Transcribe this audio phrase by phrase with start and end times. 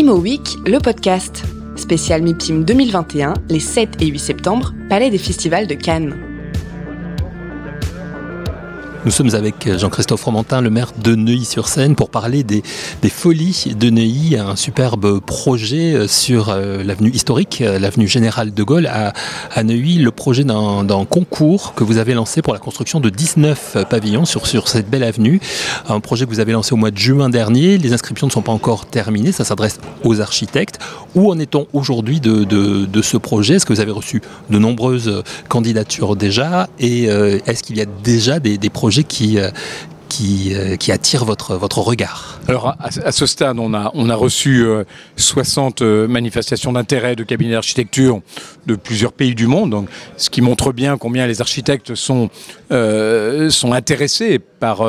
[0.00, 1.44] Imo Week, le podcast.
[1.76, 6.29] Spécial MIPIM 2021, les 7 et 8 septembre, Palais des Festivals de Cannes.
[9.06, 12.62] Nous sommes avec Jean-Christophe Romantin, le maire de Neuilly-sur-Seine, pour parler des,
[13.08, 18.86] folies de Neuilly, un superbe projet sur euh, l'avenue historique, euh, l'avenue Général de Gaulle
[18.86, 19.14] à,
[19.62, 24.26] Neuilly, le projet d'un concours que vous avez lancé pour la construction de 19 pavillons
[24.26, 25.40] sur, cette belle avenue.
[25.88, 27.78] Un projet que vous avez lancé au mois de juin dernier.
[27.78, 30.78] Les inscriptions ne sont pas encore terminées, ça s'adresse aux architectes.
[31.14, 33.54] Où en est-on aujourd'hui de, ce projet?
[33.54, 34.20] Est-ce que vous avez reçu
[34.50, 36.68] de nombreuses candidatures déjà?
[36.78, 39.50] Et euh, est-ce qu'il y a déjà des projets qui, euh,
[40.20, 42.40] euh, qui, attire votre, regard.
[42.48, 44.66] Alors, à, ce stade, on a, reçu
[45.16, 48.20] 60 euh, manifestations d'intérêt de cabinets d'architecture
[48.66, 52.28] de plusieurs pays du monde, donc, ce qui montre bien combien les architectes sont
[52.70, 54.84] intéressés par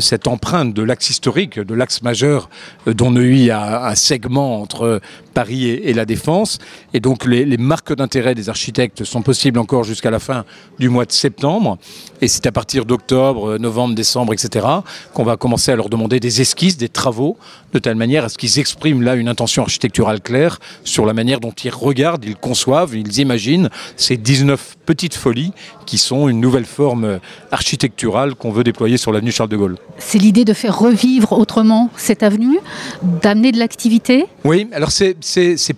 [0.00, 2.48] cette empreinte de l'axe historique, de l'axe majeur
[2.86, 5.00] dont Neuilly a un segment entre
[5.36, 6.58] Paris et, la Défense.
[6.94, 10.44] Et donc les, marques d'intérêt des architectes sont possibles encore jusqu'à la fin
[10.78, 11.76] du mois de septembre.
[12.22, 14.66] Et c'est à partir d'octobre, novembre, décembre, etc.,
[15.12, 17.36] qu'on va commencer à leur demander des esquisses, des travaux,
[17.74, 21.40] de telle manière à ce qu'ils expriment là une intention architecturale claire sur la manière
[21.40, 25.52] dont ils regardent, ils conçoivent, ils imaginent ces 19 petites folies
[25.84, 27.20] qui sont une nouvelle forme
[27.50, 29.76] architecturale qu'on veut déployer sur l'avenue Charles de Gaulle.
[29.98, 32.58] C'est l'idée de faire revivre autrement cette avenue,
[33.02, 35.14] d'amener de l'activité Oui, alors c'est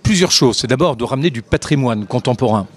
[0.01, 0.57] plusieurs choses.
[0.57, 2.67] C'est d'abord de ramener du patrimoine contemporain.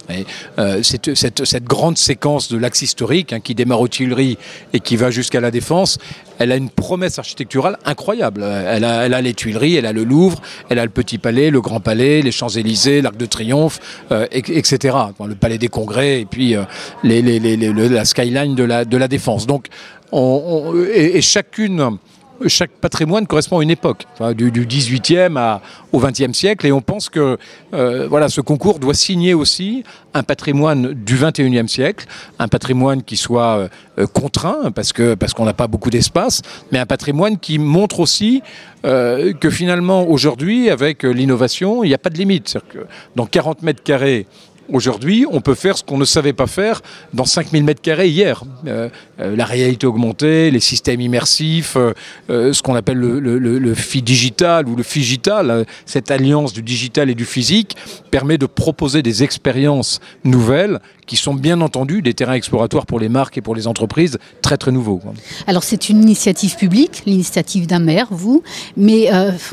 [0.59, 4.39] Euh, cette, grande séquence de l'axe historique hein, qui démarre aux Tuileries
[4.73, 5.99] et qui va jusqu'à la Défense,
[6.39, 8.43] elle a une promesse architecturale incroyable.
[8.43, 11.81] Elle a, les Tuileries, elle a le Louvre, elle a le Petit Palais, le Grand
[11.81, 13.81] Palais, les Champs-Élysées, l'Arc de Triomphe,
[14.13, 14.97] euh, etc.
[15.27, 16.63] le Palais des Congrès et puis euh,
[17.03, 19.47] la skyline de la, de la Défense.
[19.47, 19.69] Donc,
[20.13, 21.99] et, chacune
[22.49, 27.09] chaque patrimoine correspond à une époque, du, 18e à, au 20e siècle, et on pense
[27.09, 27.39] que
[27.75, 32.07] euh, voilà, ce concours doit signer aussi un patrimoine du 21e siècle,
[32.39, 36.79] un patrimoine qui soit euh, contraint, parce que parce qu'on n'a pas beaucoup d'espace, mais
[36.79, 38.43] un patrimoine qui montre aussi
[38.85, 42.59] euh, que finalement, aujourd'hui, avec l'innovation, il n'y a pas de limite.
[42.73, 42.79] Que
[43.17, 44.27] dans 40 mètres carrés,
[44.73, 46.81] Aujourd'hui, on peut faire ce qu'on ne savait pas faire
[47.13, 48.43] dans 5000 mètres carrés hier.
[48.67, 48.89] Euh,
[49.21, 54.75] euh, la réalité augmentée, les systèmes immersifs, euh, ce qu'on appelle le, le, digital ou
[54.75, 57.77] le figital, cette alliance du digital et du physique,
[58.11, 63.11] permet de proposer des expériences nouvelles qui sont bien entendu des terrains exploratoires pour les
[63.11, 65.03] marques et pour les entreprises très très nouveaux.
[65.47, 68.43] Alors c'est une initiative publique, l'initiative d'un maire, vous,
[68.79, 69.11] mais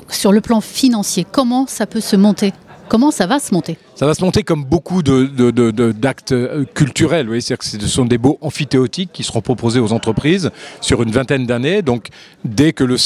[0.08, 2.54] sur le plan financier, comment ça peut se monter?
[2.90, 7.28] Comment ça va se monter Ça va se monter comme beaucoup d'actes euh, culturels.
[7.28, 10.50] Que ce sont des beaux amphithéotiques qui seront proposés aux entreprises
[10.82, 11.84] sur une vingtaine d'années.
[11.84, 12.08] Donc,
[12.44, 12.98] dès que le,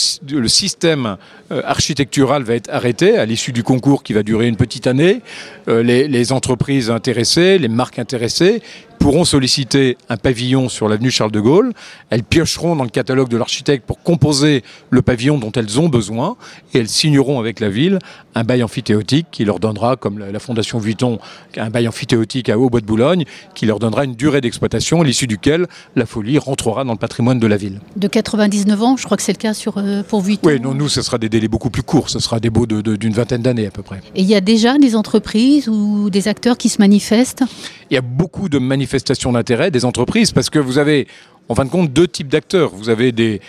[0.48, 1.18] système
[1.52, 5.22] euh, architectural va être arrêté, à l'issue du concours qui va durer une petite année,
[5.68, 8.62] euh, les entreprises intéressées, les marques intéressées
[9.04, 11.74] pourront solliciter un pavillon sur l'avenue Charles de Gaulle.
[12.10, 16.38] Elles piocheront dans le catalogue de l'architecte pour composer le pavillon dont elles ont besoin
[16.74, 18.00] et elles signeront avec la ville
[18.36, 21.20] un bail amphithéotique qui leur donnera, comme la Fondation Vuitton,
[21.58, 25.28] un bail amphithéotique à Haut-Bois de Boulogne, qui leur donnera une durée d'exploitation à l'issue
[25.28, 27.82] duquel la folie rentrera dans le patrimoine de la ville.
[27.96, 30.48] De 99 ans, je crois que c'est le cas sur, euh, pour Vuitton.
[30.48, 32.10] Oui, non, nous, ce sera des délais beaucoup plus courts.
[32.10, 34.02] Ce sera des baux d'une vingtaine d'années à peu près.
[34.16, 37.44] Et il y a déjà des entreprises ou des acteurs qui se manifestent?
[37.90, 41.08] Il y a beaucoup de manifestations manifestation d'intérêt des entreprises parce que vous avez
[41.50, 42.72] en fin de compte deux types d'acteurs.
[42.74, 43.42] Vous avez des,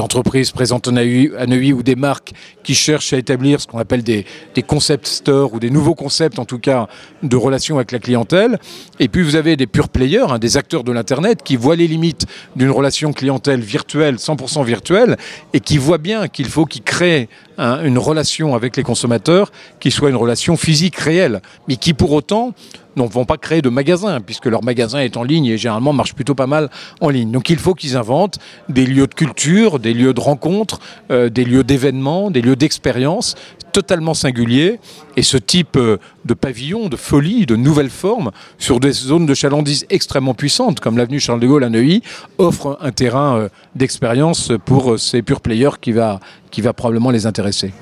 [0.00, 4.24] entreprises présentes à Neuilly, ou des marques qui cherchent à établir ce qu'on appelle des,
[4.54, 6.88] des concept stores ou des nouveaux concepts en tout cas
[7.22, 8.58] de relations avec la clientèle.
[8.98, 11.86] Et puis vous avez des pure players, hein, des acteurs de l'Internet qui voient les
[11.86, 15.16] limites d'une relation clientèle virtuelle, 100% virtuelle,
[15.52, 20.10] et qui voient bien qu'il faut qu'ils créent une relation avec les consommateurs qui soit
[20.10, 22.54] une relation physique réelle, mais qui pour autant
[22.96, 26.14] ne vont pas créer de magasins, puisque leur magasin est en ligne et généralement marche
[26.14, 26.70] plutôt pas mal
[27.00, 27.30] en ligne.
[27.30, 28.38] Donc il faut qu'ils inventent
[28.68, 30.80] des lieux de culture, des lieux de rencontre,
[31.10, 33.34] euh, des lieux d'événements, des lieux d'expérience
[33.72, 34.78] totalement singuliers.
[35.16, 39.34] Et ce type euh, de pavillon, de folie, de nouvelles formes, sur des zones de
[39.34, 42.02] chalandise extrêmement puissantes, comme l'avenue Charles de Gaulle à Neuilly,
[42.38, 46.20] offre un terrain euh, d'expérience pour ces pure players qui va,
[46.50, 47.72] qui va probablement les intéresser.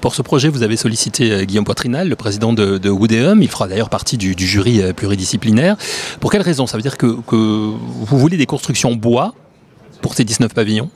[0.00, 3.42] Pour ce projet, vous avez sollicité Guillaume Poitrinal, le président de, de Woodéum.
[3.42, 5.76] Il fera d'ailleurs partie du, jury pluridisciplinaire.
[6.20, 6.66] Pour quelle raison?
[6.66, 9.34] Ça veut dire que, que vous voulez des constructions bois
[10.00, 10.90] pour ces 19 pavillons?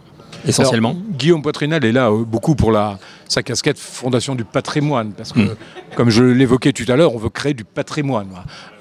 [0.46, 2.98] Essentiellement Guillaume Poitrinal est là euh, beaucoup pour la,
[3.32, 5.56] sa casquette Fondation du patrimoine, parce que, hmm.
[5.96, 8.28] comme je l'évoquais tout à l'heure, on veut créer du patrimoine.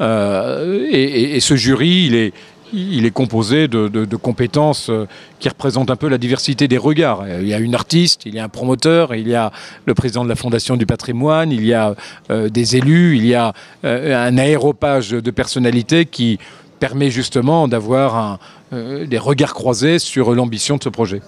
[0.02, 2.34] Euh, et, ce jury, il est,
[2.74, 5.08] il est composé de, compétences euh,
[5.40, 7.26] qui représentent un peu la diversité des regards.
[7.40, 9.52] Il y a une artiste, il y a un promoteur, il y a
[9.86, 11.96] le président de la Fondation du patrimoine, il y a
[12.30, 13.54] euh, des élus, il y a
[13.84, 16.40] un aéropage de personnalités qui
[16.80, 18.40] permet justement d'avoir
[18.72, 21.22] des regards croisés sur l'ambition de ce projet.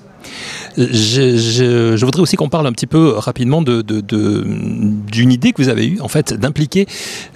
[0.78, 5.88] Je, voudrais aussi qu'on parle un petit peu rapidement d'une de, idée que vous avez
[5.88, 6.88] eue, en fait, d'impliquer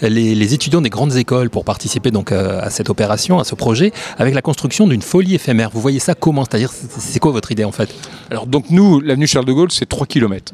[0.01, 3.91] les, étudiants des grandes écoles pour participer donc euh, à, cette opération, à ce projet,
[4.17, 5.69] avec la construction d'une folie éphémère.
[5.71, 6.45] Vous voyez ça comment?
[6.45, 7.93] C'est-à-dire, c'est quoi votre idée en fait?
[8.31, 10.53] Alors donc nous, l'avenue Charles de Gaulle, c'est 3 km.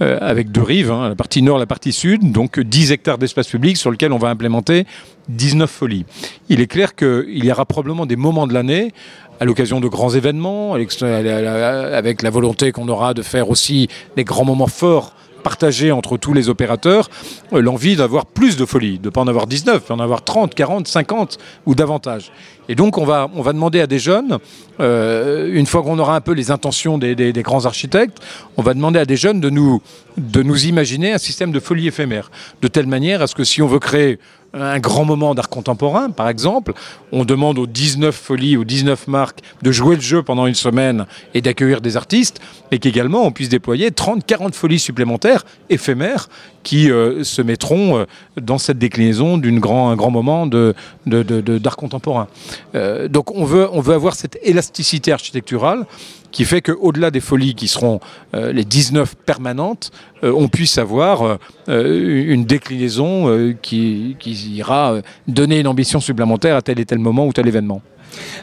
[0.00, 3.46] Euh, avec deux rives, hein, la partie nord, la partie sud, donc 10 hectares d'espace
[3.46, 4.86] public sur lequel on va implémenter
[5.28, 6.06] 19 folies.
[6.48, 8.91] Il est clair qu'il y aura probablement des moments de l'année
[9.40, 14.44] à l'occasion de grands événements, avec la volonté qu'on aura de faire aussi des grands
[14.44, 17.10] moments forts partagés entre tous les opérateurs,
[17.52, 20.24] euh, l'envie d'avoir plus de folie, de ne pas en avoir 19, mais en avoir
[20.24, 22.32] 30, 40, 50 ou davantage.
[22.68, 24.38] Et donc on va, on va demander à des jeunes,
[24.80, 28.18] euh, une fois qu'on aura un peu les intentions des, des, grands architectes,
[28.56, 29.82] on va demander à des jeunes de nous,
[30.16, 32.30] de nous imaginer un système de folie éphémère,
[32.62, 34.18] de telle manière à ce que si on veut créer
[34.54, 36.72] un grand moment d'art contemporain, par exemple.
[37.10, 41.06] On demande aux 19 folies, aux 19 marques de jouer le jeu pendant une semaine
[41.34, 42.40] et d'accueillir des artistes,
[42.70, 46.28] mais qu'également on puisse déployer 30, 40 folies supplémentaires, éphémères,
[46.62, 48.04] qui euh, se mettront euh,
[48.40, 50.74] dans cette déclinaison d'un grand, grand moment d'art
[51.06, 52.28] de, contemporain.
[52.74, 55.86] Euh, donc on veut, on veut avoir cette élasticité architecturale
[56.32, 58.00] qui fait qu'au-delà des folies qui seront
[58.32, 59.90] les 19 permanentes,
[60.22, 61.38] on puisse avoir
[61.68, 64.96] une déclinaison qui, ira
[65.28, 67.82] donner une ambition supplémentaire à tel et tel moment ou tel événement.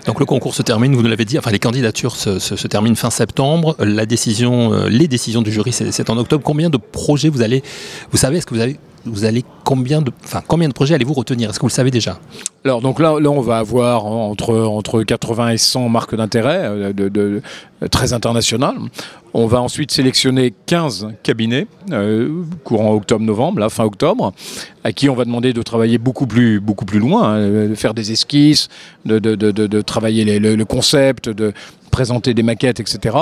[0.05, 3.09] Donc le concours se termine, vous nous l'avez dit, enfin les candidatures se, terminent fin
[3.09, 3.85] septembre, euh,
[4.89, 6.43] les décisions du jury c'est en octobre.
[6.43, 7.63] Combien de projets vous allez,
[8.11, 11.13] vous savez, est-ce que vous avez vous allez combien de, enfin, combien de projets allez-vous
[11.13, 11.49] retenir?
[11.49, 12.19] Est-ce que vous le savez déjà?
[12.65, 16.93] Alors donc là, là, on va avoir entre entre 80 et 100 marques d'intérêt euh,
[16.93, 17.41] de,
[17.89, 18.75] très internationales.
[19.33, 24.33] On va ensuite sélectionner 15 cabinets euh, courant octobre-novembre, là fin octobre,
[24.83, 27.93] à qui on va demander de travailler beaucoup plus beaucoup plus loin, hein, de faire
[27.93, 28.69] des esquisses,
[29.05, 31.53] de, de travailler le, le concept, de
[31.89, 33.17] présenter des maquettes, etc.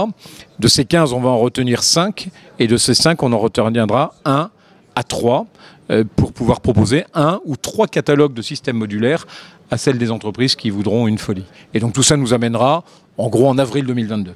[0.59, 4.13] De ces 15, on va en retenir 5, et de ces 5, on en retiendra
[4.25, 4.49] un
[4.97, 5.45] à 3
[5.91, 9.27] euh, pour pouvoir proposer un ou trois catalogues de systèmes modulaires
[9.69, 11.45] à celles des entreprises qui voudront une folie.
[11.75, 12.83] Et donc tout ça nous amènera
[13.17, 14.33] en gros en avril 2022.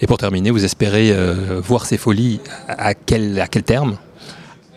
[0.00, 3.98] Et pour terminer, vous espérez euh, voir ces folies à quel terme?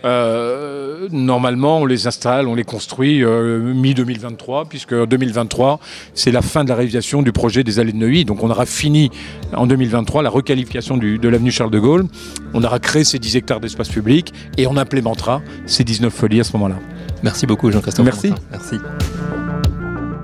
[0.05, 5.79] Euh, normalement, on les installe, on les construit euh, mi-2023, puisque 2023,
[6.13, 8.25] c'est la fin de la réalisation du projet des allées de Neuilly.
[8.25, 9.09] Donc on aura fini
[9.55, 12.05] en 2023 la requalification de l'avenue Charles de Gaulle.
[12.53, 16.43] On aura créé ces 10 hectares d'espace public et on implémentera ces 19 folies à
[16.43, 16.75] ce moment-là.
[17.23, 18.05] Merci beaucoup, Jean-Christophe.
[18.05, 18.33] Merci.
[18.51, 18.75] Merci.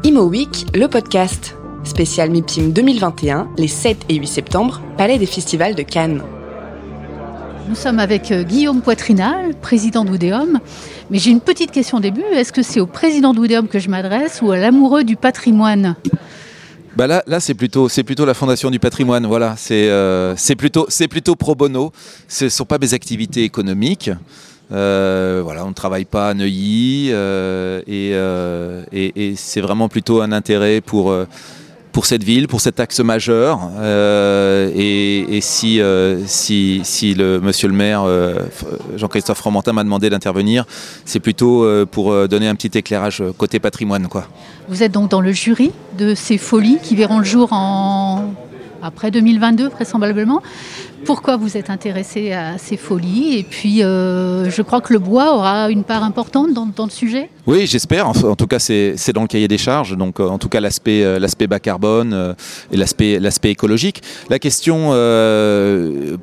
[0.03, 1.55] Imo Week, le podcast.
[1.83, 6.21] Spécial MIPIM 2021, les 7 et 8 septembre, Palais des Festivals de Cannes.
[7.69, 10.59] Nous sommes avec euh, Guillaume Poitrinal, président d'Oudéum.
[11.09, 12.23] Mais j'ai une petite question au début.
[12.33, 15.95] Est-ce que c'est au président d'Oudéum que je m'adresse ou à l'amoureux du patrimoine?
[16.97, 19.25] Bah là, là c'est plutôt, c'est plutôt la Fondation du patrimoine.
[19.25, 21.93] Voilà, c'est, euh, c'est plutôt, c'est plutôt pro bono.
[22.27, 24.11] Ce ne sont pas mes activités économiques.
[24.71, 28.11] Euh, voilà, on ne travaille pas à Neuilly et,
[28.91, 31.13] et, c'est vraiment plutôt un intérêt pour
[31.93, 33.59] pour cette ville, pour cet axe majeur.
[33.77, 38.39] Euh, et, si, euh, si, si, le monsieur le maire euh,
[38.97, 40.65] Jean-Christophe Romantin m'a demandé d'intervenir,
[41.05, 44.07] c'est plutôt pour donner un petit éclairage côté patrimoine.
[44.07, 44.27] Quoi.
[44.67, 48.33] Vous êtes donc dans le jury de ces folies qui verront le jour en
[48.83, 50.41] après 2022 vraisemblablement.
[51.05, 53.37] Pourquoi vous êtes intéressé à ces folies?
[53.37, 57.29] Et puis, euh, je crois que le bois aura une part importante dans, le sujet?
[57.45, 58.07] Oui, j'espère.
[58.07, 59.97] En, tout cas, c'est dans le cahier des charges.
[59.97, 62.35] Donc, euh, en tout cas, l'aspect euh, bas carbone
[62.71, 64.01] et l'aspect écologique.
[64.29, 64.91] La question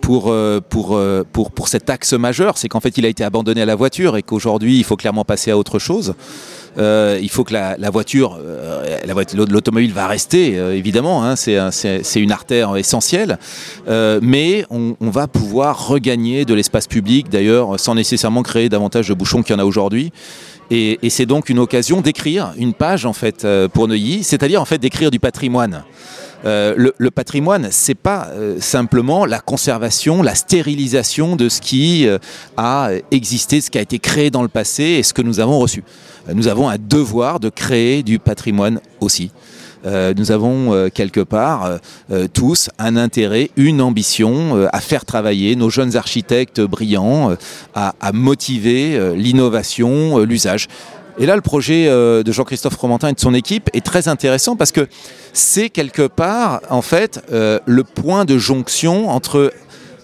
[0.00, 0.34] pour,
[0.70, 1.00] pour,
[1.32, 4.16] pour, pour cet axe majeur, c'est qu'en fait, il a été abandonné à la voiture
[4.16, 6.14] et qu'aujourd'hui, il faut clairement passer à autre chose.
[6.78, 8.96] Euh, il faut que la, voiture, euh,
[9.34, 13.38] l'automobile va rester, euh, évidemment, hein, c'est une artère essentielle,
[13.88, 19.42] mais on, va pouvoir regagner de l'espace public, d'ailleurs, sans nécessairement créer davantage de bouchons
[19.42, 20.12] qu'il y en a aujourd'hui.
[20.70, 24.78] Et, c'est donc une occasion d'écrire une page en fait pour Neuilly, c'est-à-dire en fait
[24.78, 25.82] d'écrire du patrimoine.
[26.44, 28.28] le, le, patrimoine, c'est pas
[28.60, 32.06] simplement la conservation, la stérilisation de ce qui
[32.56, 35.58] a existé, ce qui a été créé dans le passé et ce que nous avons
[35.58, 35.82] reçu.
[36.30, 39.30] Euh, nous avons un devoir de créer du patrimoine aussi.
[39.86, 41.78] Euh, nous avons euh, quelque part
[42.34, 47.36] tous un intérêt, une ambition à faire travailler nos jeunes architectes brillants,
[47.74, 50.68] à, motiver l'innovation, l'usage.
[51.18, 54.72] Et là, le projet de Jean-Christophe Romantin et de son équipe est très intéressant parce
[54.72, 54.88] que
[55.32, 59.52] c'est quelque part, en fait, le point de jonction entre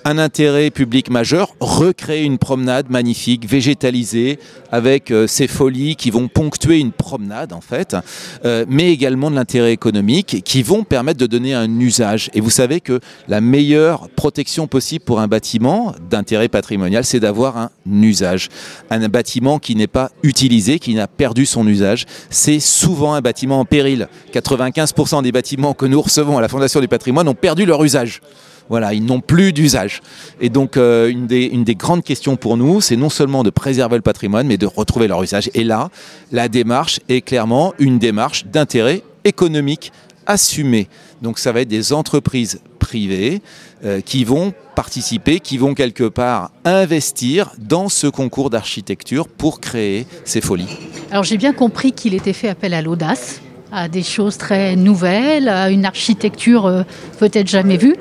[0.06, 4.38] un intérêt public majeur, recréer une promenade magnifique, végétalisée,
[4.70, 7.96] avec euh, ces folies qui vont ponctuer une promenade en fait,
[8.44, 12.30] euh, mais également de l'intérêt économique qui vont permettre de donner un usage.
[12.34, 17.56] Et vous savez que la meilleure protection possible pour un bâtiment d'intérêt patrimonial, c'est d'avoir
[17.56, 18.48] un usage.
[18.90, 23.58] Un bâtiment qui n'est pas utilisé, qui n'a perdu son usage, c'est souvent un bâtiment
[23.58, 24.06] en péril.
[24.32, 28.20] 95% des bâtiments que nous recevons à la Fondation du patrimoine ont perdu leur usage.
[28.68, 30.00] Voilà, ils n'ont plus d'usage.
[30.40, 34.02] Et donc, euh, une, des, grandes questions pour nous, c'est non seulement de préserver le
[34.02, 35.50] patrimoine, mais de retrouver leur usage.
[35.54, 35.90] Et là,
[36.32, 39.92] la démarche est clairement une démarche d'intérêt économique
[40.26, 40.88] assumé.
[41.22, 43.40] Donc, ça va être des entreprises privées
[43.84, 50.06] euh, qui vont participer, qui vont quelque part investir dans ce concours d'architecture pour créer
[50.24, 50.68] ces folies.
[51.10, 53.40] Alors, j'ai bien compris qu'il était fait appel à l'audace
[53.72, 56.82] à des choses très nouvelles, à une architecture euh,
[57.18, 57.96] peut-être jamais vue,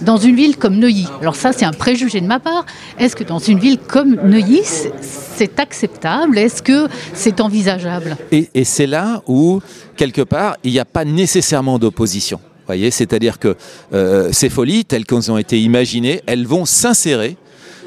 [0.00, 1.06] dans une ville comme Neuilly.
[1.20, 2.66] Alors ça, c'est un préjugé de ma part.
[2.98, 4.62] Est-ce que dans une ville comme Neuilly,
[5.00, 6.38] c'est acceptable?
[6.38, 8.16] Est-ce que c'est envisageable?
[8.30, 9.60] Et, c'est là où,
[9.96, 12.40] quelque part, il n'y a pas nécessairement d'opposition.
[12.90, 13.54] C'est-à-dire que
[13.92, 17.36] euh, ces folies, telles qu'elles ont été imaginées, elles vont s'insérer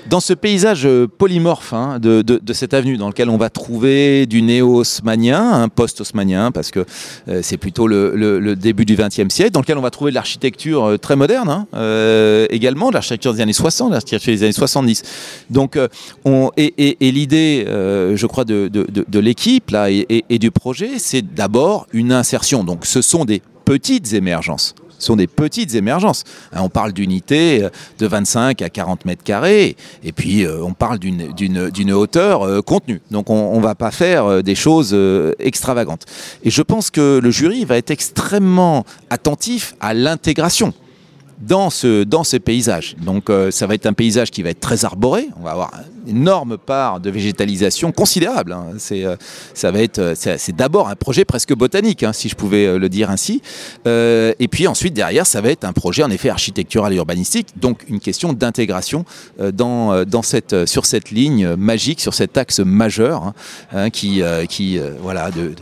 [0.10, 4.42] dans ce paysage euh, polymorphe hein, de, cette avenue, dans lequel on va trouver du
[4.42, 6.86] néo-haussmanien, un post-haussmanien, parce que
[7.28, 10.86] euh, c'est plutôt le, début du XXe siècle, dans lequel on va trouver de l'architecture
[10.86, 15.04] euh, très moderne, hein, également, de l'architecture des années 60, de l'architecture des années 70.
[15.50, 15.78] Donc,
[16.24, 22.64] on, et, l'idée, je crois, de, l'équipe et, et du projet, c'est d'abord une insertion.
[22.64, 26.24] Donc, ce sont des petites émergences ce sont des petites émergences.
[26.54, 30.74] Hein, on parle d'unités euh, de 25 à 40 mètres carrés, et puis euh, on
[30.74, 33.02] parle d'une hauteur euh, contenue.
[33.12, 34.96] Donc on ne va pas faire des choses
[35.40, 36.06] extravagantes.
[36.44, 40.74] Et je pense que le jury va être extrêmement attentif à l'intégration
[41.40, 42.96] dans ce, dans paysage.
[43.02, 45.72] Donc ça va être un paysage qui va être très arboré, on va avoir
[46.08, 48.54] énorme part de végétalisation considérable.
[48.54, 48.74] Hein.
[48.78, 49.16] C'est, euh,
[49.54, 52.80] ça va être, c'est, c'est d'abord un projet presque botanique, hein, si je pouvais euh,
[52.80, 53.42] le dire ainsi.
[53.88, 57.48] Euh, et puis ensuite derrière, ça va être un projet en effet architectural et urbanistique,
[57.58, 59.06] donc une question d'intégration
[59.40, 63.34] euh, dans, dans cette, sur cette ligne magique, sur cet axe majeur
[63.72, 65.56] hein, qui, qui voilà, de, de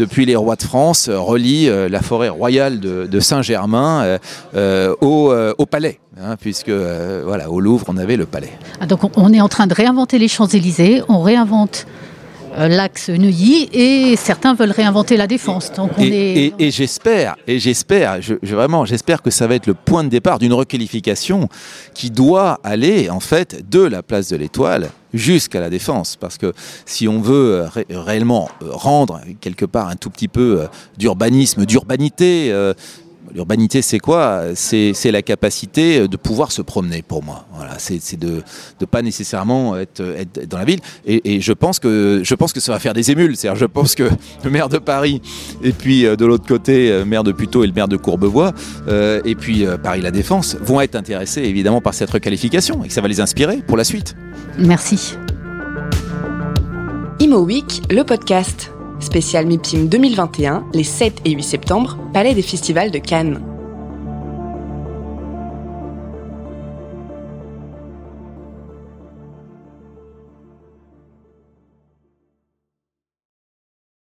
[0.00, 4.18] depuis les rois de France, euh, relie euh, la forêt royale de, de Saint-Germain
[4.54, 6.00] euh, au, au, palais.
[6.22, 8.52] Hein, puisque voilà, au Louvre, on avait le palais.
[8.78, 11.86] Ah, donc on est en train de réinventer les Champs-Élysées, on réinvente
[12.58, 15.72] l'axe Neuilly et certains veulent réinventer la défense.
[15.72, 16.44] Donc on et, est...
[16.58, 20.04] et, et j'espère, et j'espère, je, je, vraiment, j'espère que ça va être le point
[20.04, 21.48] de départ d'une requalification
[21.94, 26.16] qui doit aller en fait de la place de l'Étoile jusqu'à la défense.
[26.16, 26.52] Parce que
[26.84, 30.66] si on veut ré réellement rendre quelque part un tout petit peu
[30.98, 32.74] d'urbanisme, d'urbanité, euh,
[33.34, 37.46] L'urbanité, c'est quoi C'est la capacité de pouvoir se promener, pour moi.
[37.54, 38.42] Voilà, c'est de
[38.80, 40.80] ne pas nécessairement être, être, dans la ville.
[41.06, 43.36] Et, et, je, pense que, je pense que ça va faire des émules.
[43.36, 44.10] Je pense que
[44.44, 45.22] le maire de Paris,
[45.62, 48.52] et puis de l'autre côté, maire de Puteaux et le maire de Courbevoie,
[48.88, 52.92] euh, et puis euh, Paris-La Défense, vont être intéressés évidemment par cette requalification et que
[52.92, 54.16] ça va les inspirer pour la suite.
[54.58, 55.16] Merci.
[57.18, 62.90] Imo Week, le podcast spécial MIPIM 2021, les 7 et 8 septembre, Palais des Festivals
[62.90, 63.49] de Cannes.